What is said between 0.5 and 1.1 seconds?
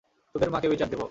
মাকে বিচার দেব।